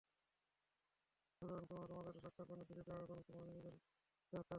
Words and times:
সুতরাং 1.41 1.63
তোমরা 1.65 1.85
তোমাদের 1.87 2.13
স্রষ্টার 2.15 2.45
পানে 2.49 2.63
ফিরে 2.63 2.83
যাও 2.87 2.99
এবং 3.03 3.17
তোমরা 3.27 3.43
নিজেদেরকে 3.47 3.79
হত্যা 4.19 4.39
কর। 4.39 4.49